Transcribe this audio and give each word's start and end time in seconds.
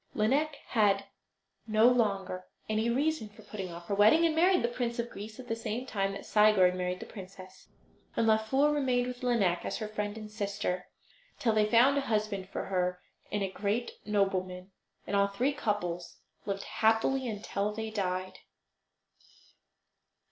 Lineik 0.15 0.55
had 0.69 1.05
no 1.67 1.87
longer 1.87 2.47
any 2.67 2.89
reason 2.89 3.29
for 3.29 3.43
putting 3.43 3.71
off 3.71 3.85
her 3.85 3.93
wedding, 3.93 4.25
and 4.25 4.35
married 4.35 4.63
the 4.63 4.67
Prince 4.67 4.97
of 4.97 5.11
Greece 5.11 5.39
at 5.39 5.47
the 5.47 5.55
same 5.55 5.85
time 5.85 6.13
that 6.13 6.25
Sigurd 6.25 6.73
married 6.73 6.99
the 6.99 7.05
princess. 7.05 7.67
And 8.15 8.25
Laufer 8.25 8.71
remained 8.71 9.05
with 9.05 9.21
Lineik 9.21 9.63
as 9.63 9.77
her 9.77 9.87
friend 9.87 10.17
and 10.17 10.31
sister, 10.31 10.87
till 11.37 11.53
they 11.53 11.69
found 11.69 11.99
a 11.99 12.01
husband 12.01 12.49
for 12.49 12.65
her 12.65 12.99
in 13.29 13.43
a 13.43 13.51
great 13.51 13.91
nobleman; 14.03 14.71
and 15.05 15.15
all 15.15 15.27
three 15.27 15.53
couples 15.53 16.17
lived 16.47 16.63
happily 16.63 17.27
until 17.27 17.71
they 17.71 17.91
died. 17.91 18.39